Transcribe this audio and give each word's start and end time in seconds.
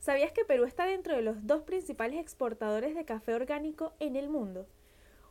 ¿Sabías 0.00 0.32
que 0.32 0.46
Perú 0.46 0.64
está 0.64 0.86
dentro 0.86 1.14
de 1.14 1.20
los 1.20 1.46
dos 1.46 1.60
principales 1.60 2.18
exportadores 2.18 2.94
de 2.94 3.04
café 3.04 3.34
orgánico 3.34 3.92
en 4.00 4.16
el 4.16 4.30
mundo? 4.30 4.64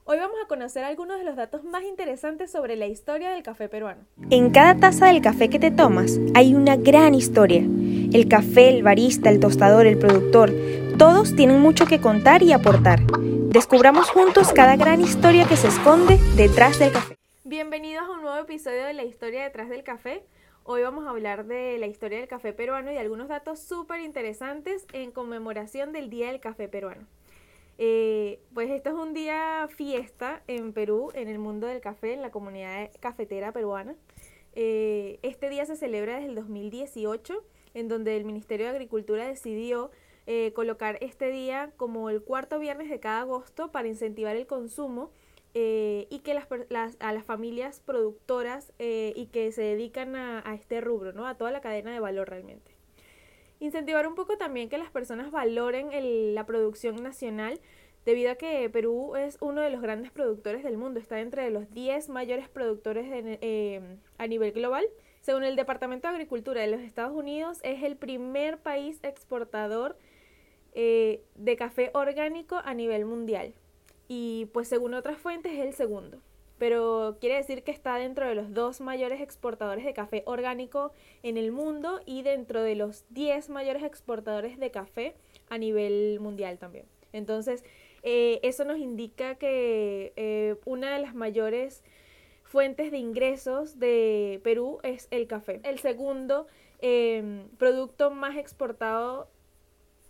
Hoy 0.06 0.20
vamos 0.20 0.38
a 0.44 0.48
conocer 0.48 0.84
algunos 0.84 1.18
de 1.18 1.24
los 1.24 1.36
datos 1.36 1.64
más 1.64 1.82
interesantes 1.84 2.52
sobre 2.52 2.76
la 2.76 2.86
historia 2.86 3.32
del 3.32 3.42
café 3.42 3.68
peruano. 3.68 4.04
En 4.30 4.52
cada 4.52 4.76
taza 4.76 5.08
del 5.08 5.24
café 5.24 5.50
que 5.50 5.58
te 5.58 5.72
tomas 5.72 6.20
hay 6.36 6.54
una 6.54 6.76
gran 6.76 7.16
historia. 7.16 7.62
El 7.62 8.28
café, 8.28 8.70
el 8.70 8.84
barista, 8.84 9.32
el 9.32 9.40
tostador, 9.40 9.88
el 9.88 9.98
productor, 9.98 10.52
todos 11.00 11.36
tienen 11.36 11.60
mucho 11.60 11.88
que 11.88 12.00
contar 12.00 12.44
y 12.44 12.54
aportar. 12.54 13.00
Descubramos 13.02 14.12
juntos 14.12 14.54
cada 14.54 14.76
gran 14.76 15.02
historia 15.02 15.48
que 15.48 15.58
se 15.58 15.70
esconde 15.70 16.20
detrás 16.36 16.78
del 16.78 16.92
café. 16.92 17.16
Bienvenidos 17.44 18.08
a 18.08 18.12
un 18.12 18.22
nuevo 18.22 18.38
episodio 18.38 18.86
de 18.86 18.94
la 18.94 19.04
historia 19.04 19.46
detrás 19.46 19.68
del 19.70 19.84
café. 19.84 20.22
Hoy 20.72 20.84
vamos 20.84 21.08
a 21.08 21.10
hablar 21.10 21.48
de 21.48 21.80
la 21.80 21.88
historia 21.88 22.20
del 22.20 22.28
café 22.28 22.54
peruano 22.54 22.92
y 22.92 22.94
de 22.94 23.00
algunos 23.00 23.28
datos 23.28 23.60
súper 23.60 24.02
interesantes 24.02 24.86
en 24.94 25.10
conmemoración 25.10 25.92
del 25.92 26.12
Día 26.12 26.28
del 26.28 26.40
Café 26.40 26.68
Peruano. 26.68 27.08
Eh, 27.80 28.40
pues 28.54 28.70
esto 28.70 28.90
es 28.90 28.96
un 28.96 29.16
día 29.16 29.68
fiesta 29.76 30.44
en 30.46 30.72
Perú, 30.72 31.10
en 31.16 31.28
el 31.28 31.40
mundo 31.40 31.66
del 31.66 31.82
café, 31.82 32.14
en 32.14 32.22
la 32.22 32.30
comunidad 32.30 32.92
cafetera 33.00 33.52
peruana. 33.52 33.96
Eh, 34.54 35.18
este 35.24 35.50
día 35.50 35.66
se 35.66 35.76
celebra 35.76 36.18
desde 36.18 36.30
el 36.30 36.36
2018, 36.36 37.44
en 37.74 37.88
donde 37.88 38.16
el 38.16 38.24
Ministerio 38.24 38.68
de 38.68 38.74
Agricultura 38.74 39.28
decidió 39.28 39.90
eh, 40.28 40.54
colocar 40.54 41.00
este 41.02 41.32
día 41.32 41.72
como 41.78 42.12
el 42.12 42.22
cuarto 42.22 42.60
viernes 42.60 42.92
de 42.92 43.00
cada 43.00 43.22
agosto 43.22 43.72
para 43.72 43.88
incentivar 43.88 44.36
el 44.36 44.46
consumo 44.46 45.10
y 45.54 46.22
que 46.24 46.34
las, 46.34 46.48
a 47.00 47.14
las 47.14 47.26
familias 47.26 47.82
productoras 47.82 48.72
y 48.80 49.28
que 49.28 49.52
se 49.52 49.62
dedican 49.64 50.16
a, 50.16 50.54
este 50.54 50.82
rubro, 50.82 51.12
¿no? 51.14 51.28
a 51.28 51.36
toda 51.36 51.52
la 51.52 51.62
cadena 51.62 51.92
de 51.92 52.00
valor 52.00 52.30
realmente. 52.30 52.72
Incentivar 53.60 54.08
un 54.08 54.16
poco 54.16 54.38
también 54.38 54.70
que 54.70 54.78
las 54.78 54.90
personas 54.90 55.32
valoren 55.32 55.90
la 56.34 56.46
producción 56.46 57.04
nacional, 57.04 57.60
debido 58.06 58.32
a 58.32 58.36
que 58.36 58.70
Perú 58.70 59.16
es 59.16 59.38
uno 59.42 59.62
de 59.62 59.70
los 59.70 59.82
grandes 59.82 60.12
productores 60.12 60.64
del 60.64 60.78
mundo, 60.78 61.00
está 61.00 61.20
entre 61.20 61.50
los 61.50 61.70
10 61.72 62.10
mayores 62.10 62.48
productores 62.48 63.06
eh, 63.12 63.98
a 64.18 64.28
nivel 64.28 64.54
global. 64.54 64.86
Según 65.22 65.44
el 65.44 65.56
Departamento 65.56 66.08
de 66.08 66.14
Agricultura 66.14 66.62
de 66.62 66.68
los 66.68 66.80
Estados 66.82 67.16
Unidos, 67.16 67.60
es 67.64 67.84
el 67.84 67.98
primer 67.98 68.58
país 68.60 69.00
exportador 69.04 69.98
eh, 70.74 71.22
de 71.36 71.58
café 71.58 71.92
orgánico 71.94 72.62
a 72.64 72.74
nivel 72.74 73.06
mundial. 73.06 73.54
Y 74.10 74.48
pues 74.48 74.68
según 74.68 74.94
otras 74.96 75.18
fuentes 75.18 75.54
es 75.54 75.60
el 75.60 75.74
segundo 75.74 76.20
pero 76.60 77.18
quiere 77.20 77.38
decir 77.38 77.64
que 77.64 77.72
está 77.72 77.96
dentro 77.96 78.28
de 78.28 78.36
los 78.36 78.54
dos 78.54 78.82
mayores 78.82 79.22
exportadores 79.22 79.86
de 79.86 79.94
café 79.94 80.24
orgánico 80.26 80.92
en 81.24 81.38
el 81.38 81.52
mundo 81.52 82.02
y 82.06 82.22
dentro 82.22 82.62
de 82.62 82.76
los 82.76 83.06
10 83.10 83.50
mayores 83.50 83.82
exportadores 83.82 84.60
de 84.60 84.70
café 84.70 85.16
a 85.50 85.58
nivel 85.58 86.20
mundial 86.20 86.60
también. 86.60 86.86
Entonces, 87.14 87.64
eh, 88.04 88.40
eso 88.44 88.66
nos 88.66 88.78
indica 88.78 89.36
que 89.36 90.14
eh, 90.18 90.58
una 90.66 90.94
de 90.94 91.00
las 91.00 91.16
mayores 91.16 91.82
fuentes 92.44 92.92
de 92.92 92.98
ingresos 92.98 93.80
de 93.80 94.42
Perú 94.44 94.80
es 94.84 95.08
el 95.12 95.28
café. 95.28 95.62
El 95.64 95.80
segundo 95.80 96.48
em, 96.80 97.48
producto 97.58 98.12
más 98.12 98.38
exportado 98.38 99.30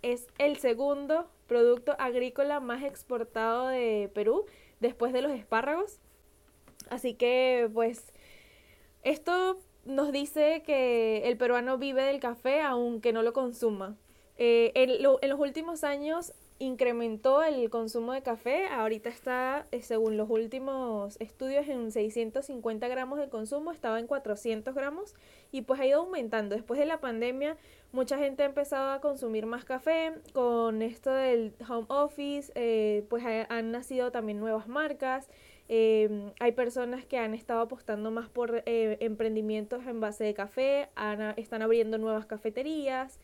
es 0.01 0.27
el 0.39 0.57
segundo 0.57 1.29
producto 1.49 1.95
agrícola 1.99 2.61
más 2.61 2.83
exportado 2.83 3.67
de 3.67 4.09
Perú 4.13 4.45
después 4.79 5.11
de 5.11 5.21
los 5.21 5.33
espárragos. 5.33 5.99
Así 6.89 7.15
que 7.15 7.69
pues 7.73 8.13
esto 9.03 9.59
nos 9.83 10.13
dice 10.13 10.63
que 10.65 11.27
el 11.27 11.35
peruano 11.37 11.77
vive 11.77 12.03
del 12.03 12.21
café 12.21 12.61
aunque 12.61 13.11
no 13.11 13.23
lo 13.23 13.33
consuma. 13.33 13.97
Eh, 14.37 14.71
en, 14.75 15.03
los 15.03 15.39
últimos 15.39 15.83
años 15.83 16.31
incrementó 16.59 17.41
el 17.41 17.69
consumo 17.69 18.11
de 18.11 18.21
café, 18.21 18.67
ahorita 18.67 19.07
está, 19.09 19.65
eh, 19.71 19.81
según 19.81 20.17
los 20.17 20.29
últimos 20.29 21.15
estudios, 21.21 21.67
en 21.69 21.91
650 21.91 22.87
gramos 22.89 23.17
de 23.17 23.29
consumo, 23.29 23.71
estaba 23.71 23.97
en 23.97 24.07
400 24.07 24.75
gramos 24.75 25.15
y 25.53 25.61
pues 25.61 25.79
ha 25.79 25.85
ido 25.85 26.01
aumentando. 26.01 26.55
Después 26.55 26.77
de 26.77 26.85
la 26.85 26.99
pandemia, 26.99 27.55
mucha 27.93 28.17
gente 28.17 28.43
ha 28.43 28.45
empezado 28.45 28.91
a 28.91 28.99
consumir 28.99 29.45
más 29.45 29.63
café, 29.63 30.13
con 30.33 30.81
esto 30.81 31.11
del 31.11 31.53
home 31.67 31.85
office, 31.87 32.51
eh, 32.55 33.05
pues 33.09 33.23
han 33.25 33.71
nacido 33.71 34.11
también 34.11 34.39
nuevas 34.39 34.67
marcas. 34.67 35.29
Em, 35.69 36.33
hay 36.39 36.51
personas 36.51 37.05
que 37.05 37.17
han 37.19 37.33
estado 37.33 37.61
apostando 37.61 38.11
más 38.11 38.27
por 38.27 38.63
eh, 38.65 38.97
emprendimientos 38.99 39.85
en 39.87 40.01
base 40.01 40.25
de 40.25 40.33
café, 40.33 40.89
están 41.37 41.61
abriendo 41.61 41.97
nuevas 41.97 42.25
cafeterías. 42.25 43.19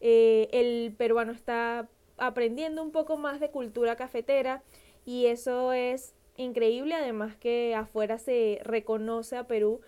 El 0.00 0.94
peruano 0.96 1.32
está 1.32 1.88
aprendiendo 2.20 2.82
un 2.82 2.92
poco 2.92 3.16
más 3.16 3.40
de 3.40 3.50
cultura 3.50 3.96
cafetera 3.96 4.62
y 5.04 5.26
eso 5.26 5.72
es 5.72 6.14
increíble, 6.36 6.94
además 6.94 7.36
que 7.36 7.74
afuera 7.74 8.18
se 8.18 8.60
reconoce 8.62 9.36
a 9.36 9.46
Perú 9.46 9.80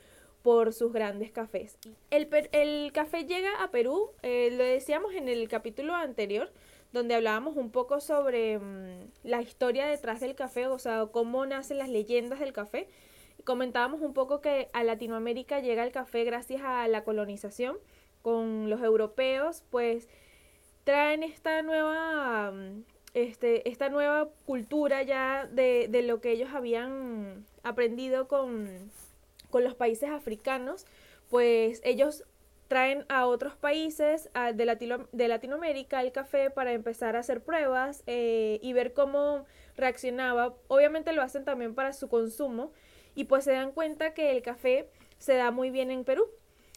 por 0.43 0.72
sus 0.72 0.93
grandes 0.93 1.31
cafés. 1.31 1.78
El, 2.10 2.28
el 2.53 2.93
café 2.93 3.25
llega 3.25 3.62
a 3.62 3.70
Perú, 3.70 4.10
eh, 4.22 4.50
lo 4.53 4.65
decíamos 4.65 5.15
en 5.15 5.28
el 5.28 5.48
capítulo 5.48 5.94
anterior, 5.94 6.53
donde 6.93 7.15
hablábamos 7.15 7.56
un 7.56 7.70
poco 7.70 8.00
sobre 8.00 8.59
mm, 8.59 9.10
la 9.25 9.41
historia 9.41 9.87
detrás 9.87 10.20
del 10.20 10.34
café, 10.34 10.66
o 10.66 10.78
sea, 10.78 11.06
cómo 11.10 11.47
nacen 11.47 11.78
las 11.78 11.88
leyendas 11.88 12.41
del 12.41 12.53
café. 12.53 12.88
Comentábamos 13.44 14.03
un 14.03 14.12
poco 14.12 14.41
que 14.41 14.69
a 14.72 14.84
Latinoamérica 14.84 15.60
llega 15.60 15.84
el 15.84 15.93
café 15.93 16.25
gracias 16.25 16.62
a 16.64 16.87
la 16.88 17.04
colonización 17.04 17.78
con 18.20 18.69
los 18.69 18.82
europeos, 18.82 19.64
pues 19.70 20.09
traen 20.84 21.22
esta 21.22 21.62
nueva, 21.62 22.50
mm, 22.50 22.84
este, 23.15 23.69
esta 23.69 23.88
nueva 23.88 24.28
cultura 24.47 25.03
ya 25.03 25.47
de, 25.47 25.88
de 25.88 26.03
lo 26.03 26.20
que 26.20 26.32
ellos 26.32 26.50
habían 26.53 27.47
aprendido 27.62 28.28
con, 28.28 28.69
con 29.50 29.65
los 29.65 29.75
países 29.75 30.10
africanos, 30.10 30.87
pues 31.31 31.81
ellos 31.84 32.25
traen 32.72 33.04
a 33.10 33.26
otros 33.26 33.54
países 33.54 34.31
de, 34.54 34.98
de, 35.12 35.28
Latinoamérica 35.28 36.00
el 36.00 36.10
café 36.10 36.48
para 36.48 36.72
empezar 36.72 37.16
a 37.16 37.19
hacer 37.19 37.43
pruebas 37.43 38.03
eh, 38.06 38.60
y 38.62 38.72
ver 38.72 38.94
cómo 38.94 39.44
reaccionaba. 39.76 40.54
Obviamente 40.69 41.12
lo 41.12 41.20
hacen 41.20 41.44
también 41.44 41.75
para 41.75 41.93
su 41.93 42.09
consumo 42.09 42.72
y 43.14 43.25
pues 43.25 43.44
se 43.44 43.53
dan 43.53 43.72
cuenta 43.72 44.14
que 44.14 44.31
el 44.31 44.41
café 44.41 44.88
se 45.19 45.34
da 45.34 45.50
muy 45.50 45.70
bien 45.70 45.91
en 45.91 46.04
Perú 46.04 46.31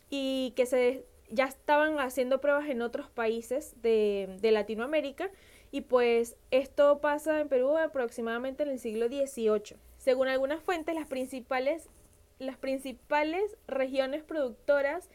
y 0.10 0.52
que 0.58 0.66
se 0.66 1.06
ya 1.30 1.46
estaban 1.46 2.00
haciendo 2.00 2.42
pruebas 2.42 2.70
en 2.70 2.82
otros 2.82 3.10
países 3.10 3.74
de, 3.82 4.38
de 4.42 4.52
Latinoamérica 4.52 5.32
y 5.72 5.82
pues 5.82 6.38
esto 6.52 7.00
pasa 7.02 7.42
en 7.42 7.50
Perú 7.50 7.78
aproximadamente 7.78 8.64
en 8.64 8.70
el 8.70 8.80
siglo 8.80 9.08
XVIII. 9.08 9.78
Según 9.98 10.28
algunas 10.28 10.62
fuentes, 10.62 10.96
las 10.96 11.08
principales, 11.08 11.90
las 12.40 12.58
principales 12.58 13.58
regiones 13.68 14.24
productoras 14.24 15.10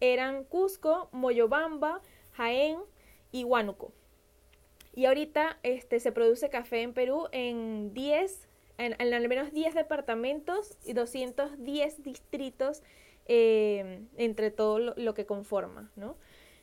eran 0.00 0.44
Cusco, 0.44 1.08
Moyobamba, 1.12 2.00
Jaén 2.32 2.78
y 3.32 3.44
Huánuco. 3.44 3.92
Y 4.94 5.04
ahorita 5.06 5.58
este, 5.62 6.00
se 6.00 6.10
produce 6.10 6.50
café 6.50 6.82
en 6.82 6.92
Perú 6.92 7.28
en 7.32 7.94
10, 7.94 8.48
en, 8.78 8.96
al 9.00 9.28
menos 9.28 9.52
10 9.52 9.74
departamentos 9.74 10.76
y 10.84 10.94
210 10.94 12.02
distritos 12.02 12.82
eh, 13.32 14.00
entre 14.16 14.50
todo 14.50 14.80
lo, 14.80 15.14
que 15.14 15.24
conforma. 15.24 15.92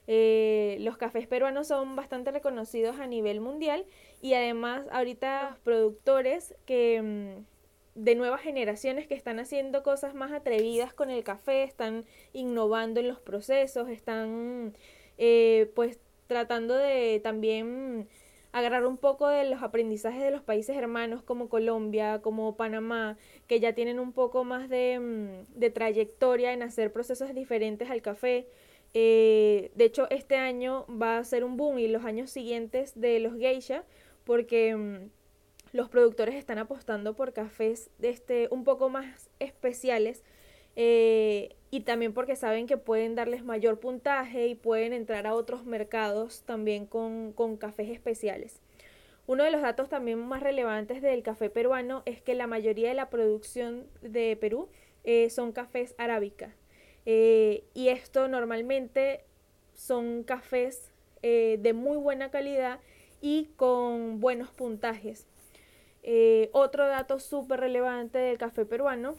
Eh, 0.06 0.76
los 0.82 0.98
cafés 0.98 1.26
peruanos 1.26 1.70
son 1.70 1.96
bastante 1.96 2.30
reconocidos 2.30 3.00
a 3.00 3.08
nivel 3.08 3.40
mundial 3.40 3.86
y 4.22 4.34
además 4.34 4.86
ahorita 4.92 5.60
productores 5.64 6.56
que 6.66 7.02
mm, 7.02 8.04
de 8.04 8.16
nuevas 8.16 8.42
generaciones 8.42 9.08
que 9.08 9.16
están 9.16 9.40
haciendo 9.40 9.82
cosas 9.82 10.14
más 10.14 10.34
atrevidas 10.34 10.94
con 10.94 11.10
el 11.10 11.24
café, 11.24 11.64
están 11.64 12.04
innovando 12.34 13.00
en 13.00 13.08
los 13.08 13.22
procesos, 13.22 13.88
están 13.88 14.76
eh, 15.18 15.72
pues 15.74 16.02
tratando 16.28 16.76
de 16.76 17.22
también 17.24 18.10
agarrar 18.52 18.86
un 18.86 18.98
poco 18.98 19.28
de 19.28 19.50
los 19.50 19.62
aprendizajes 19.62 20.22
de 20.22 20.32
los 20.32 20.42
países 20.42 20.76
hermanos 20.76 21.22
como 21.24 21.50
Colombia, 21.50 22.22
como 22.22 22.56
Panamá, 22.56 23.18
que 23.48 23.60
ya 23.60 23.74
tienen 23.74 24.00
un 24.00 24.14
poco 24.14 24.44
más 24.44 24.70
de, 24.70 25.00
mm, 25.00 25.60
de 25.60 25.70
trayectoria 25.70 26.54
en 26.54 26.64
hacer 26.64 26.92
procesos 26.92 27.34
diferentes 27.34 27.90
al 27.90 28.02
café. 28.02 28.48
Eh, 28.94 29.72
de 29.76 29.86
hecho, 29.86 30.08
este 30.10 30.38
año 30.38 30.86
va 30.90 31.18
a 31.18 31.24
ser 31.24 31.44
un 31.44 31.58
boom 31.58 31.80
y 31.80 31.88
los 31.88 32.06
años 32.06 32.32
siguientes 32.32 33.00
de 33.00 33.20
los 33.20 33.36
geisha, 33.36 33.84
porque 34.24 34.76
mm, 34.76 35.10
los 35.74 35.90
productores 35.90 36.36
están 36.36 36.58
apostando 36.58 37.14
por 37.16 37.34
cafés 37.34 37.90
este, 38.02 38.48
un 38.52 38.64
poco 38.64 38.90
más 38.90 39.30
especiales 39.40 40.24
eh, 40.80 41.56
y 41.72 41.82
también 41.82 42.14
porque 42.14 42.36
saben 42.36 42.68
que 42.68 42.78
pueden 42.78 43.16
darles 43.16 43.44
mayor 43.44 43.80
puntaje 43.80 44.46
y 44.48 44.54
pueden 44.54 44.94
entrar 44.94 45.26
a 45.26 45.34
otros 45.34 45.66
mercados 45.66 46.44
también 46.44 46.86
con, 46.86 47.34
cafés 47.58 47.90
especiales. 47.90 48.62
Uno 49.26 49.44
de 49.44 49.50
los 49.50 49.64
datos 49.64 49.90
también 49.90 50.20
más 50.20 50.44
relevantes 50.44 51.02
del 51.02 51.24
café 51.24 51.50
peruano 51.50 52.04
es 52.06 52.22
que 52.22 52.36
la 52.36 52.46
mayoría 52.46 52.90
de 52.90 52.94
la 52.94 53.10
producción 53.10 53.88
de 54.02 54.38
Perú 54.40 54.70
eh, 55.04 55.32
son 55.32 55.52
cafés 55.52 55.96
arábica. 55.98 56.56
Eh, 57.08 57.64
y 57.74 57.90
esto 57.90 58.28
normalmente 58.28 59.26
son 59.74 60.24
cafés 60.24 60.92
de 61.24 61.74
muy 61.76 61.98
buena 61.98 62.32
calidad 62.32 62.80
y 63.20 63.50
con 63.58 64.22
buenos 64.22 64.50
puntajes. 64.52 65.28
Otro 66.54 66.88
dato 66.88 67.20
súper 67.20 67.60
relevante 67.60 68.18
del 68.18 68.38
café 68.38 68.64
peruano 68.64 69.16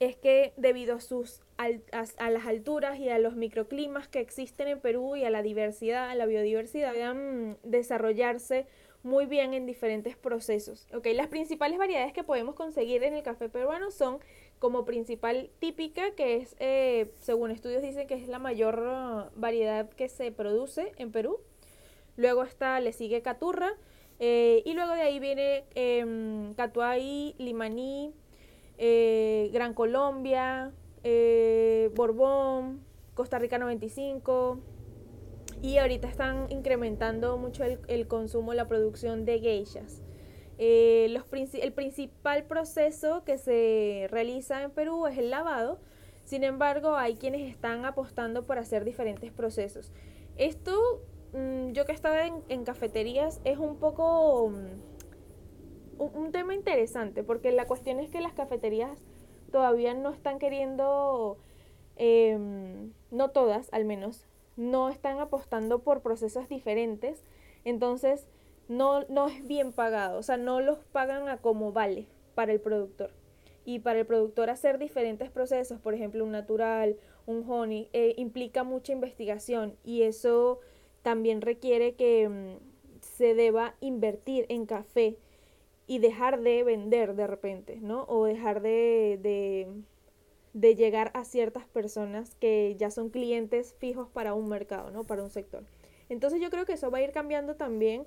es 0.00 0.16
que 0.16 0.52
debido 0.56 0.96
a, 0.96 1.00
sus 1.00 1.40
a, 1.56 2.30
las 2.30 2.46
alturas 2.46 2.98
y 2.98 3.08
a 3.08 3.18
los 3.18 3.36
microclimas 3.36 4.08
que 4.08 4.20
existen 4.20 4.68
en 4.68 4.80
Perú 4.80 5.16
y 5.16 5.24
a 5.24 5.30
la 5.30 5.42
diversidad, 5.42 6.10
a 6.10 6.14
la 6.14 6.26
biodiversidad, 6.26 6.92
puedan 6.92 7.56
desarrollarse 7.62 8.66
muy 9.02 9.26
bien 9.26 9.54
en 9.54 9.66
diferentes 9.66 10.16
procesos. 10.16 10.86
Okay, 10.92 11.14
las 11.14 11.28
principales 11.28 11.78
variedades 11.78 12.12
que 12.12 12.24
podemos 12.24 12.54
conseguir 12.54 13.04
en 13.04 13.14
el 13.14 13.22
café 13.22 13.48
peruano 13.48 13.90
son 13.90 14.18
como 14.58 14.84
principal 14.84 15.50
típica, 15.58 16.12
que 16.12 16.36
es, 16.36 16.56
eh, 16.58 17.10
según 17.20 17.50
estudios 17.50 17.82
dicen 17.82 18.06
que 18.06 18.14
es 18.14 18.28
la 18.28 18.38
mayor 18.38 19.30
variedad 19.36 19.90
que 19.90 20.08
se 20.08 20.32
produce 20.32 20.92
en 20.96 21.12
Perú. 21.12 21.38
Luego 22.16 22.44
está, 22.44 22.80
le 22.80 22.92
sigue 22.92 23.20
Caturra, 23.20 23.74
eh, 24.20 24.62
y 24.64 24.72
luego 24.74 24.94
de 24.94 25.02
ahí 25.02 25.18
viene 25.18 25.64
eh, 25.74 26.52
Catuay, 26.56 27.34
Limaní, 27.38 28.14
eh, 28.78 29.50
Gran 29.52 29.74
Colombia, 29.74 30.72
eh, 31.02 31.90
Borbón, 31.94 32.80
Costa 33.14 33.38
Rica 33.38 33.58
95. 33.58 34.58
Y 35.62 35.78
ahorita 35.78 36.08
están 36.08 36.46
incrementando 36.50 37.38
mucho 37.38 37.64
el, 37.64 38.06
consumo, 38.06 38.52
la 38.54 38.68
producción 38.68 39.24
de 39.24 39.40
geishas. 39.40 40.02
Eh, 40.58 41.14
el 41.60 41.72
principal 41.72 42.44
proceso 42.44 43.24
que 43.24 43.38
se 43.38 44.08
realiza 44.10 44.62
en 44.62 44.70
Perú 44.70 45.06
es 45.06 45.16
el 45.18 45.30
lavado. 45.30 45.80
Sin 46.24 46.44
embargo, 46.44 46.96
hay 46.96 47.16
quienes 47.16 47.50
están 47.50 47.84
apostando 47.84 48.44
por 48.44 48.58
hacer 48.58 48.84
diferentes 48.84 49.30
procesos. 49.30 49.92
Esto, 50.36 51.02
mm, 51.32 51.72
yo 51.72 51.84
que 51.84 51.92
he 51.92 51.94
estado 51.94 52.42
en, 52.48 52.64
cafeterías, 52.64 53.40
es 53.44 53.58
un 53.58 53.76
poco... 53.76 54.50
Mm, 54.50 54.93
un, 55.98 56.32
tema 56.32 56.54
interesante, 56.54 57.22
porque 57.22 57.52
la 57.52 57.66
cuestión 57.66 58.00
es 58.00 58.10
que 58.10 58.20
las 58.20 58.32
cafeterías 58.32 58.98
todavía 59.50 59.94
no 59.94 60.10
están 60.10 60.38
queriendo, 60.38 61.38
em, 61.96 62.92
no 63.10 63.30
todas 63.30 63.72
al 63.72 63.84
menos, 63.84 64.26
no 64.56 64.88
están 64.88 65.18
apostando 65.18 65.80
por 65.80 66.02
procesos 66.02 66.48
diferentes, 66.48 67.22
entonces 67.64 68.26
no, 68.68 69.04
no 69.08 69.28
es 69.28 69.46
bien 69.46 69.72
pagado, 69.72 70.18
o 70.18 70.22
sea, 70.22 70.36
no 70.36 70.60
los 70.60 70.78
pagan 70.92 71.28
a 71.28 71.38
como 71.38 71.72
vale 71.72 72.06
para 72.34 72.52
el 72.52 72.60
productor. 72.60 73.10
Y 73.66 73.78
para 73.78 74.00
el 74.00 74.06
productor 74.06 74.50
hacer 74.50 74.78
diferentes 74.78 75.30
procesos, 75.30 75.80
por 75.80 75.94
ejemplo, 75.94 76.24
un 76.24 76.32
natural, 76.32 76.96
un 77.26 77.44
honey, 77.48 77.88
eh, 77.92 78.14
implica 78.18 78.62
mucha 78.62 78.92
investigación 78.92 79.76
y 79.84 80.02
eso 80.02 80.60
también 81.02 81.40
requiere 81.40 81.94
que 81.94 82.28
mm, 82.28 82.56
se 83.00 83.34
deba 83.34 83.74
invertir 83.80 84.46
en 84.48 84.66
café 84.66 85.16
y 85.86 85.98
dejar 85.98 86.40
de 86.40 86.64
vender 86.64 87.14
de 87.14 87.26
repente, 87.26 87.78
¿no? 87.80 88.04
O 88.08 88.24
dejar 88.24 88.62
de, 88.62 89.18
de, 89.22 89.68
de, 90.54 90.76
llegar 90.76 91.10
a 91.14 91.24
ciertas 91.24 91.66
personas 91.66 92.34
que 92.36 92.74
ya 92.78 92.90
son 92.90 93.10
clientes 93.10 93.74
fijos 93.78 94.08
para 94.08 94.34
un 94.34 94.48
mercado, 94.48 94.90
¿no? 94.90 95.04
Para 95.04 95.22
un 95.22 95.30
sector. 95.30 95.64
Entonces 96.08 96.40
yo 96.40 96.50
creo 96.50 96.64
que 96.64 96.74
eso 96.74 96.90
va 96.90 96.98
a 96.98 97.02
ir 97.02 97.12
cambiando 97.12 97.56
también 97.56 98.06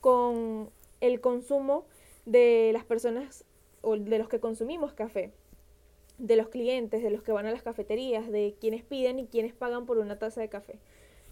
con 0.00 0.70
el 1.00 1.20
consumo 1.20 1.84
de 2.24 2.70
las 2.72 2.84
personas 2.84 3.44
o 3.82 3.96
de 3.96 4.18
los 4.18 4.28
que 4.28 4.40
consumimos 4.40 4.92
café, 4.92 5.32
de 6.18 6.36
los 6.36 6.48
clientes, 6.48 7.02
de 7.02 7.10
los 7.10 7.22
que 7.22 7.32
van 7.32 7.46
a 7.46 7.52
las 7.52 7.62
cafeterías, 7.62 8.30
de 8.30 8.54
quienes 8.60 8.82
piden 8.82 9.18
y 9.18 9.26
quienes 9.26 9.54
pagan 9.54 9.86
por 9.86 9.98
una 9.98 10.18
taza 10.18 10.40
de 10.40 10.48
café. 10.48 10.78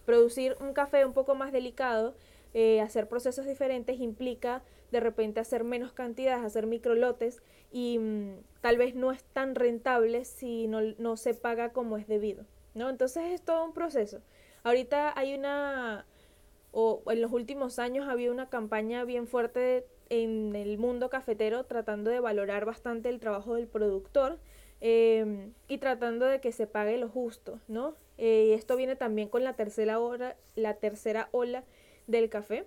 Producir 0.04 0.56
un 0.60 0.72
café 0.72 1.04
un 1.04 1.12
poco 1.12 1.34
más 1.34 1.52
delicado, 1.52 2.14
eh, 2.54 2.80
hacer 2.80 3.08
procesos 3.08 3.46
diferentes 3.46 4.00
implica 4.00 4.62
de 4.90 5.00
repente 5.00 5.40
hacer 5.40 5.64
menos 5.64 5.92
cantidades, 5.92 6.44
hacer 6.44 6.66
microlotes 6.66 7.42
y 7.72 7.98
mm, 7.98 8.38
tal 8.60 8.78
vez 8.78 8.94
no 8.94 9.12
es 9.12 9.24
tan 9.24 9.54
rentable 9.54 10.24
si 10.24 10.66
no, 10.66 10.80
no 10.98 11.16
se 11.16 11.34
paga 11.34 11.72
como 11.72 11.96
es 11.96 12.06
debido, 12.06 12.44
¿no? 12.74 12.88
Entonces 12.88 13.32
es 13.32 13.42
todo 13.42 13.64
un 13.64 13.72
proceso. 13.72 14.20
Ahorita 14.62 15.12
hay 15.18 15.34
una, 15.34 16.06
o 16.72 17.02
en 17.08 17.20
los 17.20 17.32
últimos 17.32 17.78
años 17.78 18.08
había 18.08 18.30
una 18.30 18.48
campaña 18.48 19.04
bien 19.04 19.26
fuerte 19.26 19.86
en 20.08 20.54
el 20.54 20.78
mundo 20.78 21.10
cafetero 21.10 21.64
tratando 21.64 22.10
de 22.10 22.20
valorar 22.20 22.64
bastante 22.64 23.08
el 23.08 23.18
trabajo 23.18 23.54
del 23.54 23.66
productor 23.66 24.38
em, 24.80 25.52
y 25.68 25.78
tratando 25.78 26.26
de 26.26 26.40
que 26.40 26.52
se 26.52 26.66
pague 26.66 26.96
lo 26.98 27.08
justo, 27.08 27.60
¿no? 27.68 27.94
Eh, 28.18 28.54
esto 28.54 28.76
viene 28.76 28.96
también 28.96 29.28
con 29.28 29.44
la 29.44 29.54
tercera, 29.54 29.98
hora, 30.00 30.36
la 30.54 30.74
tercera 30.74 31.28
ola 31.32 31.64
del 32.06 32.28
café, 32.28 32.66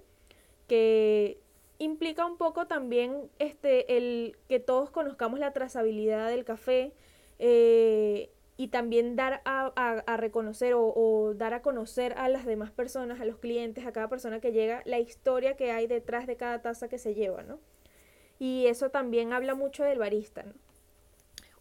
que 0.68 1.40
implica 1.80 2.26
un 2.26 2.38
poco 2.38 2.68
también 2.68 3.32
este, 3.40 3.98
el 3.98 4.38
que 4.48 4.60
todos 4.60 4.92
conozcamos 4.92 5.40
la 5.40 5.54
trazabilidad 5.54 6.30
del 6.30 6.46
café 6.46 6.94
eh, 7.40 8.30
y 8.58 8.68
también 8.68 9.16
dar 9.16 9.42
a, 9.46 10.18
reconocer 10.18 10.74
o, 10.76 11.34
dar 11.36 11.54
a 11.54 11.62
conocer 11.62 12.14
a 12.18 12.28
las 12.28 12.46
demás 12.46 12.72
personas, 12.72 13.22
a 13.22 13.26
los 13.26 13.38
clientes, 13.38 13.86
a 13.86 13.94
cada 13.94 14.10
persona 14.10 14.42
que 14.42 14.52
llega, 14.52 14.82
la 14.86 15.00
historia 15.00 15.56
que 15.56 15.72
hay 15.72 15.88
detrás 15.88 16.28
de 16.28 16.36
cada 16.36 16.62
taza 16.62 16.90
que 16.90 16.98
se 16.98 17.16
lleva, 17.16 17.42
¿no? 17.44 17.60
Y 18.38 18.68
eso 18.68 18.90
también 18.90 19.32
habla 19.32 19.56
mucho 19.56 19.84
del 19.84 20.00
barista, 20.00 20.44
¿no? 20.44 20.54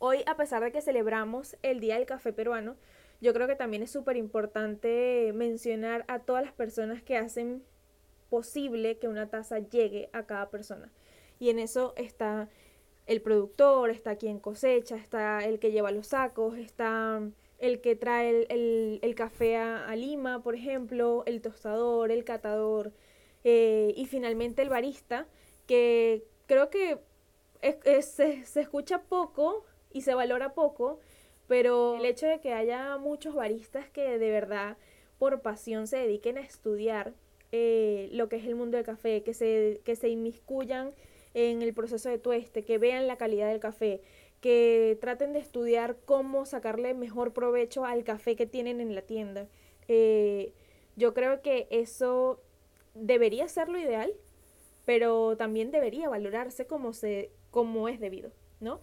Hoy, 0.01 0.25
a 0.27 0.37
pesar 0.37 0.63
de 0.63 0.73
que 0.73 0.81
celebramos 0.81 1.57
el 1.63 1.79
Día 1.79 1.95
del 1.95 2.07
Café 2.07 2.33
Peruano, 2.33 2.77
yo 3.21 3.33
creo 3.33 3.47
que 3.47 3.57
también 3.57 3.83
es 3.85 3.91
súper 3.91 4.17
importante 4.17 5.33
mencionar 5.35 6.05
a 6.09 6.21
todas 6.21 6.43
las 6.45 6.53
personas 6.53 7.03
que 7.03 7.17
hacen 7.17 7.63
posible 8.29 8.99
que 8.99 9.09
una 9.09 9.29
taza 9.29 9.59
llegue 9.59 10.11
a 10.13 10.27
cada 10.27 10.51
persona. 10.51 10.93
Y 11.39 11.51
en 11.51 11.59
eso 11.59 11.95
está 11.97 12.49
el 13.07 13.23
productor, 13.23 13.91
está 13.91 14.17
quien 14.17 14.39
cosecha, 14.39 14.97
está 14.97 15.45
el 15.45 15.59
que 15.59 15.73
lleva 15.73 15.91
los 15.91 16.09
sacos, 16.09 16.59
está 16.59 17.23
el 17.59 17.81
que 17.81 17.97
trae 17.97 18.47
el, 18.51 19.15
café 19.15 19.57
a, 19.57 19.95
Lima, 19.97 20.43
por 20.43 20.55
ejemplo, 20.55 21.25
el 21.27 21.41
tostador, 21.41 22.11
el 22.11 22.25
catador 22.25 22.93
eh, 23.45 23.93
y 23.97 24.07
finalmente 24.07 24.63
el 24.63 24.69
barista, 24.69 25.27
que 25.67 26.25
creo 26.47 26.71
que 26.71 26.99
se, 28.03 28.45
se 28.45 28.61
escucha 28.61 29.03
poco 29.03 29.65
y 29.93 30.03
se 30.03 30.15
valora 30.15 30.55
poco, 30.55 31.01
pero 31.47 31.97
el 31.97 32.05
hecho 32.05 32.27
de 32.27 32.41
que 32.41 32.53
haya 32.53 32.99
muchos 32.99 33.35
baristas 33.35 33.89
que 33.89 34.19
de 34.19 34.31
verdad 34.31 34.77
por 35.19 35.41
pasión 35.41 35.87
se 35.87 35.97
dediquen 35.97 36.39
a 36.39 36.43
estudiar 36.43 37.15
eh, 37.53 38.09
lo 38.13 38.29
que 38.29 38.37
es 38.37 38.45
el 38.45 38.55
mundo 38.55 38.77
del 38.77 38.87
café, 38.87 39.23
que 39.23 39.35
se, 39.35 39.81
que 39.85 39.97
se 39.97 40.09
inmiscuyan 40.09 40.93
en 41.35 41.63
el 41.63 41.75
proceso 41.75 42.09
de 42.09 42.19
tueste, 42.19 42.65
que 42.65 42.79
vean 42.79 43.07
la 43.07 43.17
calidad 43.17 43.49
del 43.49 43.61
café, 43.61 44.01
que 44.41 44.99
traten 45.01 45.33
de 45.33 45.41
estudiar 45.41 45.97
cómo 46.05 46.47
sacarle 46.47 46.95
mejor 46.95 47.33
provecho 47.33 47.85
al 47.85 48.05
café 48.05 48.37
que 48.37 48.47
tienen 48.47 48.81
en 48.81 48.95
la 48.95 49.03
tienda. 49.03 49.49
Eh, 49.89 50.53
yo 50.97 51.15
creo 51.15 51.43
que 51.43 51.67
eso 51.71 52.41
debería 52.95 53.49
ser 53.49 53.69
lo 53.69 53.79
ideal, 53.79 54.13
pero 54.85 55.37
también 55.37 55.71
debería 55.71 56.09
valorarse 56.09 56.67
como, 56.67 56.93
se, 56.93 57.31
como 57.51 57.89
es 57.89 58.01
debido, 58.01 58.31
¿no? 58.61 58.81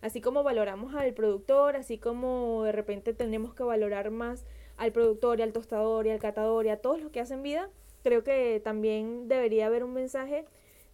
Así 0.00 0.20
como 0.20 0.42
valoramos 0.42 0.94
al 0.94 1.12
productor, 1.12 1.76
así 1.76 1.98
como 1.98 2.64
de 2.64 2.72
repente 2.72 3.12
tenemos 3.12 3.54
que 3.54 3.62
valorar 3.62 4.10
más 4.10 4.44
al 4.78 4.92
productor 4.92 5.38
y 5.38 5.42
al 5.42 5.52
tostador 5.52 6.06
y 6.06 6.10
al 6.10 6.18
catador 6.18 6.64
y 6.64 6.70
a 6.70 6.78
todos 6.80 7.00
los 7.00 7.10
que 7.10 7.20
hacen 7.20 7.42
vida, 7.42 7.68
creo 8.02 8.24
que 8.24 8.60
también 8.62 9.28
debería 9.28 9.66
haber 9.66 9.84
un 9.84 9.92
mensaje 9.92 10.44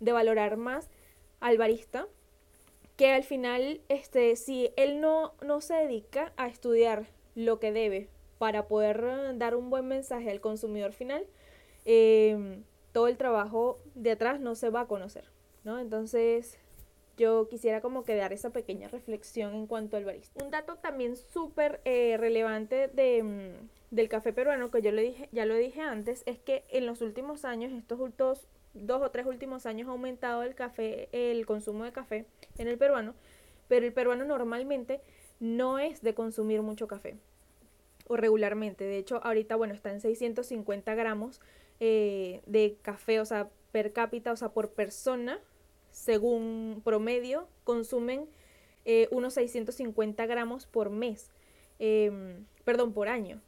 de 0.00 0.12
valorar 0.12 0.56
más 0.56 0.90
al 1.40 1.58
barista, 1.58 2.06
que 2.96 3.12
al 3.12 3.25
final, 3.25 3.80
este, 3.88 4.36
si 4.36 4.70
él 4.76 5.00
no, 5.00 5.34
no 5.42 5.60
se 5.60 5.75
dedica 5.75 6.32
a 6.36 6.48
estudiar 6.48 7.06
lo 7.34 7.60
que 7.60 7.72
debe 7.72 8.08
para 8.38 8.66
poder 8.66 9.04
eh, 9.04 9.32
dar 9.34 9.54
un 9.54 9.70
buen 9.70 9.86
mensaje 9.86 10.30
al 10.30 10.40
consumidor 10.40 10.92
final, 10.92 11.26
em, 11.84 12.64
todo 12.92 13.08
el 13.08 13.16
trabajo 13.16 13.78
de 13.94 14.12
atrás 14.12 14.40
no 14.40 14.54
se 14.54 14.70
va 14.70 14.82
a 14.82 14.86
conocer, 14.86 15.25
¿no? 15.64 15.78
Entonces, 15.78 16.58
yo 17.16 17.49
quisiera 17.49 17.80
como 17.80 18.04
que 18.04 18.14
dar 18.14 18.32
esa 18.32 18.50
pequeña 18.50 18.88
reflexión 18.88 19.54
en 19.54 19.66
cuanto 19.66 19.96
al 19.96 20.04
barista. 20.04 20.44
Un 20.44 20.50
dato 20.50 20.76
también 20.76 21.16
súper 21.16 21.80
eh, 21.85 22.16
relevante 22.18 22.88
de, 22.88 23.23
mm, 23.23 23.94
del 23.94 24.08
café 24.08 24.32
peruano, 24.32 24.70
que 24.70 24.82
yo 24.82 24.92
lo 24.92 25.00
dije, 25.00 25.28
ya 25.32 25.46
lo 25.46 25.54
dije 25.54 25.80
antes, 25.80 26.23
es 26.26 26.38
que 26.38 26.64
en 26.70 26.87
los 26.87 27.00
últimos 27.00 27.44
años, 27.44 27.73
estos 27.73 27.99
dos, 28.16 28.46
dos 28.75 29.02
o 29.02 29.11
tres 29.11 29.26
últimos 29.26 29.66
años, 29.66 29.88
ha 29.88 29.92
aumentado 29.92 30.42
el 30.42 30.54
café, 30.54 31.08
el 31.12 31.46
consumo 31.46 31.85
de 31.85 31.92
café 31.92 32.26
en 32.58 32.68
el 32.68 32.78
peruano, 32.78 33.14
pero 33.68 33.87
el 33.87 33.92
peruano 33.92 34.25
normalmente 34.25 35.00
no 35.40 35.78
es 35.78 36.02
de 36.02 36.14
consumir 36.14 36.62
mucho 36.62 36.87
café, 36.87 37.16
o 38.08 38.16
regularmente. 38.16 38.85
De 38.85 38.99
hecho, 38.99 39.20
ahorita, 39.25 39.56
bueno, 39.56 39.75
está 39.75 39.90
en 39.90 40.00
650 40.00 40.94
gramos 40.94 41.40
eh, 41.80 42.42
de 42.46 42.76
café, 42.82 43.20
o 43.20 43.25
sea, 43.25 43.49
per 43.73 43.92
cápita, 43.92 44.32
o 44.32 44.37
sea, 44.37 44.50
por 44.50 44.70
persona, 44.70 45.40
según 45.96 46.82
promedio, 46.84 47.48
consumen 47.64 48.28
eh, 48.84 49.08
unos 49.10 49.34
650 49.34 50.26
gramos 50.26 50.66
por 50.66 50.90
mes, 50.90 51.30
em, 51.78 52.44
perdón, 52.64 52.92
por 52.92 53.08
año. 53.08 53.40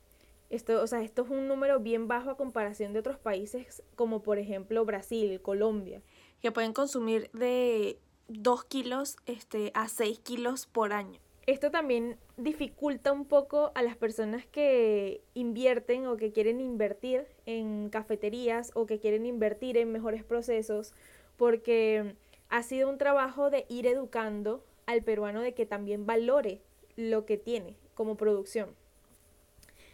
Esto, 0.49 0.83
o 0.83 0.87
sea, 0.87 1.03
esto 1.03 1.23
es 1.23 1.31
un 1.31 1.47
número 1.47 1.79
bien 1.79 2.09
bajo 2.09 2.31
a 2.31 2.37
comparación 2.39 2.95
de 2.95 3.01
otros 3.01 3.19
países 3.19 3.83
como 3.97 4.23
por 4.23 4.39
ejemplo 4.39 4.87
Brasil, 4.87 5.43
Colombia, 5.43 6.01
que 6.41 6.51
pueden 6.51 6.73
consumir 6.73 7.31
de 7.33 7.99
2 8.29 8.65
kilos 8.65 9.17
este, 9.27 9.71
a 9.75 9.89
6 9.89 10.19
kilos 10.21 10.67
por 10.67 10.95
año. 10.95 11.21
Esto 11.47 11.71
también 11.71 12.17
dificulta 12.39 13.13
un 13.13 13.27
poco 13.27 13.73
a 13.75 13.83
las 13.83 13.97
personas 13.97 14.47
que 14.47 15.21
invierten 15.35 16.07
o 16.07 16.17
que 16.17 16.33
quieren 16.33 16.61
invertir 16.63 17.27
en 17.45 17.91
cafeterías 17.91 18.71
o 18.75 18.87
que 18.87 18.99
quieren 18.99 19.27
invertir 19.27 19.77
en 19.77 19.93
mejores 19.93 20.25
procesos 20.25 20.95
porque 21.37 22.17
ha 22.49 22.63
sido 22.63 22.89
un 22.89 22.99
trabajo 22.99 23.51
de 23.51 23.67
ir 23.69 23.87
educando 23.87 24.65
al 24.87 25.03
peruano 25.03 25.43
de 25.43 25.55
que 25.55 25.67
también 25.67 26.07
valore 26.07 26.63
lo 26.97 27.27
que 27.27 27.37
tiene 27.37 27.77
como 27.95 28.17
producción. 28.17 28.75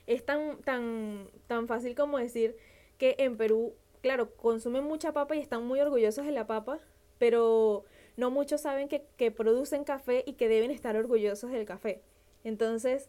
Es 0.07 0.25
tan, 0.25 0.59
tan, 0.63 1.29
tan 1.47 1.67
fácil 1.67 1.95
como 1.95 2.19
decir 2.19 2.57
que 2.99 3.17
en 3.19 3.37
Perú, 3.37 3.75
claro, 4.03 4.35
consumen 4.37 4.85
mucha 4.85 5.13
papa 5.13 5.35
y 5.35 5.41
están 5.41 5.67
muy 5.67 5.81
orgullosos 5.81 6.27
de 6.27 6.33
la 6.33 6.47
papa, 6.47 6.79
pero 7.19 7.85
no 8.17 8.31
muchos 8.31 8.61
saben 8.61 8.89
que, 8.89 9.05
que 9.17 9.31
producen 9.31 9.85
café 9.85 10.23
y 10.27 10.35
que 10.35 10.49
deben 10.49 10.71
estar 10.71 10.97
orgullosos 10.97 11.51
del 11.51 11.65
café. 11.65 12.03
Entonces, 12.45 13.09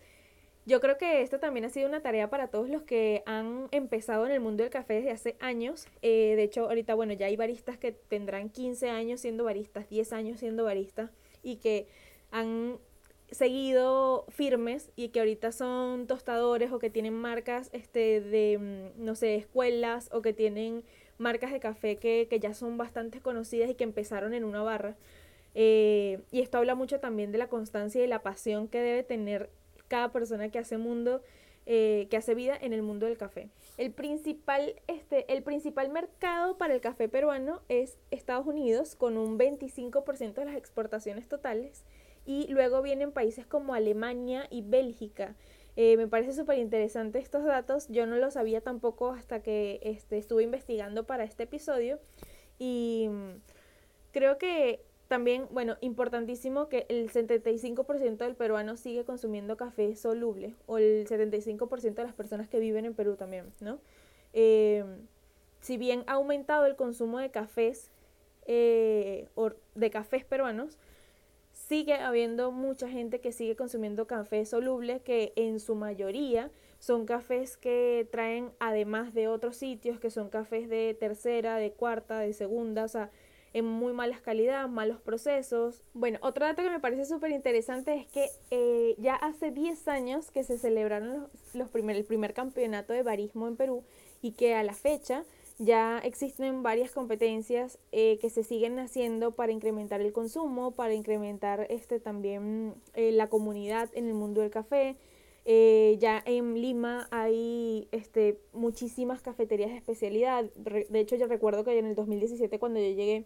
yo 0.66 0.80
creo 0.80 0.98
que 0.98 1.22
esto 1.22 1.40
también 1.40 1.66
ha 1.66 1.70
sido 1.70 1.88
una 1.88 2.02
tarea 2.02 2.30
para 2.30 2.48
todos 2.48 2.70
los 2.70 2.82
que 2.82 3.22
han 3.28 3.68
empezado 3.72 4.26
en 4.26 4.32
el 4.32 4.40
mundo 4.40 4.64
del 4.64 4.72
café 4.72 4.96
desde 4.96 5.12
hace 5.12 5.36
años. 5.40 5.88
Eh, 6.02 6.34
de 6.36 6.44
hecho, 6.44 6.64
ahorita, 6.64 6.96
bueno, 6.96 7.14
ya 7.14 7.28
hay 7.28 7.36
baristas 7.36 7.78
que 7.78 7.92
tendrán 7.92 8.50
15 8.50 8.90
años 8.90 9.22
siendo 9.22 9.44
baristas, 9.44 9.88
10 9.90 10.12
años 10.14 10.40
siendo 10.40 10.64
baristas 10.64 11.12
y 11.44 11.58
que 11.58 11.88
han 12.32 12.80
seguido 13.30 14.26
firmes 14.30 14.92
y 14.96 15.10
que 15.10 15.20
ahorita 15.20 15.52
son 15.52 16.08
tostadores 16.08 16.72
o 16.72 16.80
que 16.80 16.90
tienen 16.90 17.14
marcas 17.14 17.70
este, 17.72 18.22
de, 18.22 18.58
mm, 18.98 19.04
no 19.04 19.16
sé, 19.16 19.36
escuelas 19.36 20.10
o 20.12 20.22
que 20.22 20.34
tienen 20.34 20.84
marcas 21.18 21.52
de 21.52 21.60
café 21.60 21.98
que, 21.98 22.28
que 22.30 22.40
ya 22.40 22.54
son 22.54 22.78
bastante 22.78 23.22
conocidas 23.22 23.70
y 23.70 23.76
que 23.76 23.84
empezaron 23.84 24.34
en 24.34 24.44
una 24.44 24.64
barra. 24.64 24.96
Eh, 25.54 26.20
y 26.32 26.42
esto 26.42 26.58
habla 26.58 26.76
mucho 26.76 27.00
también 27.00 27.32
de 27.32 27.38
la 27.38 27.48
constancia 27.48 28.04
y 28.04 28.08
la 28.08 28.24
pasión 28.24 28.68
que 28.68 28.82
debe 28.82 29.04
tener 29.04 29.50
cada 29.88 30.12
persona 30.12 30.50
que 30.50 30.60
hace 30.60 30.78
mundo, 30.78 31.22
eh, 31.66 32.08
que 32.10 32.18
hace 32.18 32.36
vida 32.36 32.58
en 32.60 32.74
el 32.74 32.82
mundo 32.82 33.06
del 33.06 33.18
café. 33.18 33.50
El 33.78 33.92
principal, 33.92 34.76
este, 34.88 35.32
el 35.34 35.44
principal 35.44 35.90
mercado 35.90 36.58
para 36.58 36.74
el 36.74 36.82
café 36.82 37.10
peruano 37.10 37.62
es 37.70 37.98
Estados 38.12 38.46
Unidos, 38.46 38.96
con 38.96 39.18
un 39.18 39.38
25% 39.38 40.34
de 40.34 40.46
las 40.46 40.56
exportaciones 40.56 41.28
totales. 41.28 41.84
Y 42.26 42.48
luego 42.48 42.82
vienen 42.82 43.12
países 43.12 43.46
como 43.46 43.74
Alemania 43.74 44.48
y 44.50 44.62
Bélgica. 44.62 45.36
Eh, 45.76 45.98
me 45.98 46.08
parece 46.08 46.34
súper 46.34 46.58
interesante 46.60 47.20
estos 47.20 47.44
datos. 47.44 47.88
Yo 47.90 48.06
no 48.06 48.16
lo 48.16 48.32
sabía 48.32 48.62
tampoco 48.62 49.12
hasta 49.12 49.42
que 49.42 49.80
este, 49.84 50.18
estuve 50.18 50.44
investigando 50.44 51.06
para 51.06 51.24
este 51.24 51.44
episodio. 51.44 52.00
Y 52.58 53.08
mm, 53.10 53.42
creo 54.12 54.38
que 54.38 54.82
también, 55.08 55.48
bueno, 55.52 55.78
importantísimo 55.82 56.68
que 56.68 56.86
el 56.90 57.12
75% 57.12 58.18
del 58.18 58.36
peruano 58.36 58.76
sigue 58.76 59.06
consumiendo 59.06 59.56
café 59.56 59.96
soluble, 59.96 60.56
o 60.66 60.78
el 60.78 61.08
75% 61.08 61.94
de 61.94 62.04
las 62.04 62.14
personas 62.14 62.48
que 62.50 62.60
viven 62.60 62.86
en 62.86 62.94
Perú 62.96 63.16
también, 63.16 63.52
¿no? 63.62 63.80
Eh, 64.34 64.84
si 65.62 65.78
bien 65.78 66.04
ha 66.08 66.14
aumentado 66.14 66.66
el 66.66 66.76
consumo 66.76 67.20
de 67.20 67.30
cafés, 67.30 67.92
eh, 68.48 69.28
o 69.36 69.52
de 69.76 69.90
cafés 69.90 70.26
peruanos, 70.26 70.78
sigue 71.54 71.96
habiendo 71.96 72.52
mucha 72.52 72.90
gente 72.90 73.20
que 73.20 73.32
sigue 73.32 73.56
consumiendo 73.56 74.08
café 74.08 74.46
soluble, 74.46 75.00
que 75.00 75.34
en 75.36 75.60
su 75.60 75.76
mayoría 75.76 76.52
son 76.80 77.06
cafés 77.06 77.58
que 77.58 78.08
traen, 78.12 78.52
además 78.60 79.14
de 79.14 79.28
otros 79.28 79.56
sitios, 79.56 80.00
que 80.00 80.12
son 80.12 80.30
cafés 80.30 80.70
de 80.70 80.96
tercera, 81.00 81.58
de 81.58 81.72
cuarta, 81.72 82.20
de 82.20 82.34
segunda, 82.34 82.84
o 82.84 82.88
sea, 82.88 83.10
en 83.56 83.64
muy 83.64 83.94
malas 83.94 84.20
calidades, 84.20 84.70
malos 84.70 85.00
procesos. 85.00 85.82
Bueno, 85.94 86.20
otro 86.22 86.46
dato 86.46 86.62
que 86.62 86.70
me 86.70 86.82
parece 86.82 87.06
súper 87.06 87.32
interesante 87.32 87.96
es 87.96 88.06
que 88.06 88.28
eh, 88.52 88.96
ya 88.98 89.16
hace 89.16 89.52
10 89.52 89.88
años 89.88 90.30
que 90.30 90.44
se 90.44 90.58
celebraron 90.58 91.30
los, 91.54 91.70
primer, 91.70 91.96
el 91.96 92.04
primer 92.04 92.34
campeonato 92.34 92.92
de 92.92 93.02
barismo 93.02 93.48
en 93.48 93.56
Perú 93.56 93.86
y 94.22 94.34
que 94.34 94.56
a 94.56 94.64
la 94.64 94.74
fecha 94.74 95.24
ya 95.58 96.00
existen 96.00 96.64
varias 96.64 96.92
competencias 96.92 97.80
eh, 97.94 98.18
que 98.20 98.30
se 98.30 98.44
siguen 98.44 98.78
haciendo 98.78 99.32
para 99.32 99.54
incrementar 99.54 100.02
el 100.02 100.12
consumo, 100.12 100.72
para 100.72 100.94
incrementar 100.94 101.66
este 101.70 102.02
también 102.02 102.74
eh, 102.94 103.14
la 103.14 103.30
comunidad 103.30 103.90
en 103.94 104.08
el 104.08 104.16
mundo 104.16 104.42
del 104.42 104.52
café. 104.52 104.98
ya 105.46 106.22
en 106.26 106.56
Lima 106.56 107.08
hay 107.10 107.88
este, 107.94 108.38
muchísimas 108.52 109.22
cafeterías 109.22 109.70
de 109.70 109.78
especialidad. 109.78 110.44
de 110.44 111.00
hecho, 111.00 111.16
yo 111.16 111.28
recuerdo 111.28 111.64
que 111.64 111.80
en 111.80 111.86
el 111.86 111.96
2017 111.96 112.60
cuando 112.60 112.82
yo 112.82 112.90
llegué 112.90 113.24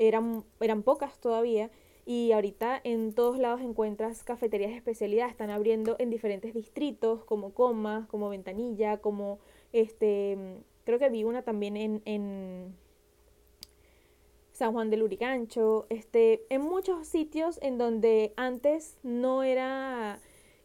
eran, 0.00 0.44
eran 0.60 0.82
pocas 0.82 1.20
todavía 1.20 1.70
y 2.06 2.32
ahorita 2.32 2.80
en 2.82 3.12
todos 3.12 3.38
lados 3.38 3.60
encuentras 3.60 4.24
cafeterías 4.24 4.70
de 4.70 4.78
especialidad, 4.78 5.28
están 5.28 5.50
abriendo 5.50 5.94
en 5.98 6.10
diferentes 6.10 6.54
distritos 6.54 7.22
como 7.24 7.52
Comas, 7.52 8.08
como 8.08 8.30
Ventanilla, 8.30 8.96
como 8.96 9.38
este, 9.72 10.56
creo 10.84 10.98
que 10.98 11.10
vi 11.10 11.22
una 11.22 11.42
también 11.42 11.76
en, 11.76 12.02
en 12.06 12.74
San 14.52 14.72
Juan 14.72 14.90
del 14.90 15.02
Urigancho, 15.02 15.86
este, 15.90 16.42
en 16.48 16.62
muchos 16.62 17.06
sitios 17.06 17.58
en 17.62 17.78
donde 17.78 18.32
antes 18.36 18.96
no 19.02 19.42
era 19.42 20.18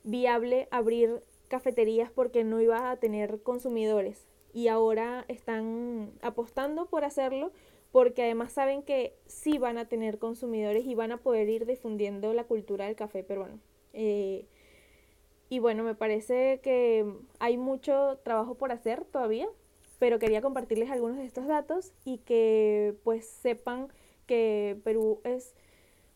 viable 0.03 0.67
abrir 0.71 1.21
cafeterías 1.49 2.09
porque 2.09 2.43
no 2.43 2.61
iba 2.61 2.89
a 2.89 2.95
tener 2.97 3.41
consumidores 3.41 4.25
y 4.53 4.69
ahora 4.69 5.25
están 5.27 6.13
apostando 6.21 6.85
por 6.85 7.03
hacerlo 7.03 7.51
porque 7.95 8.23
además 8.23 8.51
saben 8.51 8.83
que 8.83 9.15
sí 9.25 9.57
van 9.57 9.77
a 9.77 9.87
tener 9.87 10.19
consumidores 10.19 10.85
y 10.85 10.95
van 10.95 11.13
a 11.13 11.17
poder 11.17 11.47
ir 11.47 11.65
difundiendo 11.65 12.33
la 12.33 12.43
cultura 12.43 12.87
del 12.87 12.97
café 12.97 13.23
peruano. 13.23 13.57
Eh, 13.93 14.43
y 15.47 15.59
bueno, 15.59 15.81
me 15.83 15.95
parece 15.95 16.59
que 16.61 17.09
hay 17.39 17.55
mucho 17.55 18.19
trabajo 18.21 18.55
por 18.55 18.73
hacer 18.73 19.05
todavía, 19.05 19.47
pero 19.97 20.19
quería 20.19 20.41
compartirles 20.41 20.91
algunos 20.91 21.15
de 21.15 21.23
estos 21.23 21.47
datos 21.47 21.93
y 22.03 22.17
que 22.17 22.95
pues 23.05 23.25
sepan 23.27 23.87
que 24.25 24.77
Perú 24.83 25.21
es 25.23 25.55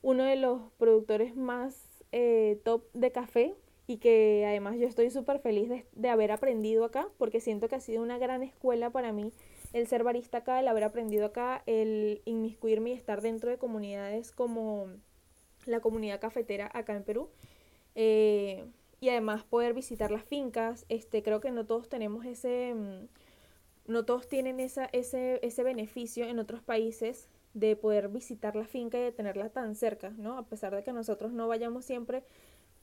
uno 0.01 0.25
de 0.25 0.35
los 0.35 0.59
productores 0.79 1.37
más 1.37 1.81
eh, 2.11 2.59
top 2.65 2.91
de 2.91 3.13
café 3.13 3.55
y 3.87 3.99
que 3.99 4.43
además 4.45 4.75
yo 4.77 4.85
estoy 4.85 5.11
súper 5.11 5.39
feliz 5.39 5.69
de, 5.69 5.85
de 5.93 6.09
haber 6.09 6.33
aprendido 6.33 6.83
acá 6.83 7.07
porque 7.17 7.39
siento 7.39 7.69
que 7.69 7.75
ha 7.75 7.79
sido 7.79 8.03
una 8.03 8.17
gran 8.17 8.43
escuela 8.43 8.89
para 8.89 9.13
mí 9.13 9.31
el 9.73 9.87
ser 9.87 10.03
barista 10.03 10.39
acá, 10.39 10.59
el 10.59 10.67
haber 10.67 10.83
aprendido 10.83 11.25
acá, 11.25 11.63
el 11.65 12.21
inmiscuirme 12.25 12.91
y 12.91 12.93
estar 12.93 13.21
dentro 13.21 13.49
de 13.49 13.57
comunidades 13.57 14.31
como 14.31 14.87
la 15.65 15.79
comunidad 15.79 16.19
cafetera 16.19 16.69
acá 16.73 16.95
en 16.95 17.03
Perú. 17.03 17.29
Eh, 17.95 18.65
y 19.01 19.09
además 19.09 19.43
poder 19.43 19.73
visitar 19.73 20.11
las 20.11 20.23
fincas, 20.23 20.85
este, 20.89 21.23
creo 21.23 21.39
que 21.39 21.51
no 21.51 21.65
todos 21.65 21.87
tenemos 21.89 22.25
ese, 22.25 22.73
mm, 22.75 23.07
no 23.91 24.05
todos 24.05 24.27
tienen 24.27 24.59
esa, 24.59 24.85
ese, 24.91 25.39
ese 25.45 25.63
beneficio 25.63 26.25
en 26.25 26.39
otros 26.39 26.61
países 26.61 27.29
de 27.53 27.75
poder 27.75 28.09
visitar 28.09 28.55
la 28.55 28.65
finca 28.65 28.97
y 28.99 29.01
de 29.01 29.11
tenerla 29.11 29.49
tan 29.49 29.75
cerca, 29.75 30.11
¿no? 30.11 30.37
A 30.37 30.45
pesar 30.45 30.75
de 30.75 30.83
que 30.83 30.93
nosotros 30.93 31.31
no 31.31 31.47
vayamos 31.47 31.85
siempre, 31.85 32.23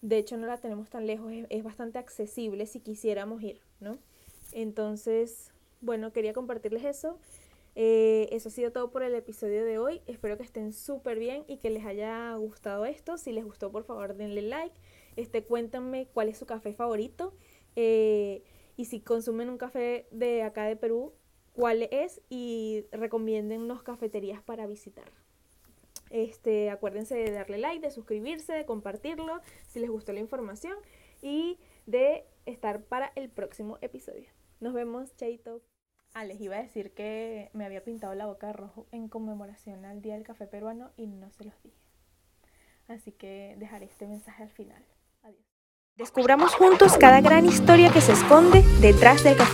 de 0.02 0.19
hecho 0.19 0.37
no 0.37 0.47
la 0.47 0.59
tenemos 0.59 0.90
tan 0.90 1.07
lejos, 1.07 1.33
es, 1.33 1.47
es 1.50 1.62
bastante 1.64 1.99
accesible 1.99 2.66
si 2.66 2.81
quisiéramos 2.81 3.43
ir, 3.43 3.61
¿no? 3.81 3.99
Entonces, 4.52 5.52
bueno, 5.80 6.12
quería 6.12 6.33
compartirles 6.33 6.85
eso. 6.85 7.18
Eh, 7.75 8.28
eso 8.33 8.49
ha 8.49 8.52
sido 8.52 8.73
todo 8.73 8.90
por 8.90 9.02
el 9.02 9.14
episodio 9.14 9.64
de 9.64 9.78
hoy. 9.78 10.00
Espero 10.06 10.37
que 10.37 10.42
estén 10.42 10.73
súper 10.73 11.18
bien 11.18 11.45
y 11.47 11.59
que 11.59 11.71
les 11.71 11.85
haya 11.85 12.35
gustado 12.37 12.87
esto. 12.87 13.18
Si 13.18 13.33
les 13.33 13.45
gustó, 13.45 13.71
por 13.71 13.85
favor, 13.85 14.14
denle 14.14 14.42
like. 14.42 14.75
Este, 15.16 15.45
cuéntenme 15.45 16.09
cuál 16.12 16.28
es 16.28 16.38
su 16.38 16.47
café 16.47 16.73
favorito. 16.73 17.35
Eh, 17.76 18.42
y 18.76 18.87
si 18.87 19.00
consumen 19.00 19.50
un 19.50 19.59
café 19.59 20.06
de 20.11 20.42
acá 20.42 20.64
de 20.64 20.76
Perú, 20.76 21.12
cuál 21.52 21.88
es 21.90 22.21
y 22.28 22.85
recomienden 22.92 23.68
cafeterías 23.83 24.42
para 24.42 24.66
visitar. 24.66 25.11
Este, 26.11 26.71
acuérdense 26.71 27.16
de 27.16 27.30
darle 27.33 27.59
like, 27.59 27.80
de 27.80 27.90
suscribirse, 27.90 28.52
de 28.52 28.64
compartirlo 28.64 29.40
si 29.66 29.80
les 29.80 29.90
gustó 29.90 30.12
la 30.12 30.21
información 30.21 30.76
y 31.23 31.59
de 31.87 32.25
estar 32.45 32.83
para 32.83 33.12
el 33.16 33.28
próximo 33.28 33.78
episodio. 33.80 34.36
Nos 34.60 34.72
vemos, 34.72 35.14
chaito. 35.16 35.62
Ah, 36.14 36.25
les 36.25 36.40
iba 36.40 36.56
a 36.56 36.62
decir 36.62 36.94
que 36.94 37.50
me 37.52 37.66
había 37.66 37.84
pintado 37.84 38.14
la 38.14 38.26
boca 38.26 38.46
de 38.48 38.54
rojo 38.54 38.86
en 38.90 39.08
conmemoración 39.08 39.84
al 39.84 40.00
Día 40.00 40.14
del 40.14 40.25
Café 40.25 40.46
Peruano 40.46 40.90
y 40.96 41.06
no 41.06 41.30
se 41.30 41.44
los 41.44 41.54
dije. 41.62 41.76
Así 42.88 43.12
que 43.12 43.54
dejaré 43.58 43.86
este 43.86 44.06
mensaje 44.06 44.42
al 44.42 44.50
final. 44.50 44.82
Adiós. 45.22 45.44
Descubramos 45.96 46.54
juntos 46.54 46.96
cada 46.96 47.20
gran 47.20 47.44
historia 47.44 47.92
que 47.92 48.00
se 48.00 48.12
esconde 48.12 48.62
detrás 48.80 49.25
del 49.25 49.36
café. 49.36 49.52